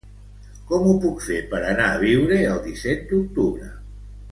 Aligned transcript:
Com 0.71 0.87
ho 0.91 0.95
puc 1.03 1.21
fer 1.25 1.37
per 1.51 1.59
anar 1.67 1.87
a 1.91 2.01
Biure 2.05 2.41
el 2.55 2.63
disset 2.65 3.05
d'octubre? 3.13 3.71